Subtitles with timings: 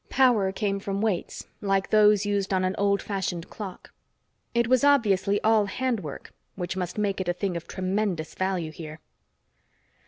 [0.09, 3.93] Power came from weights, like those used on an old fashioned clock.
[4.55, 8.71] It was obviously all hand work, which must make it a thing of tremendous value
[8.71, 8.99] here.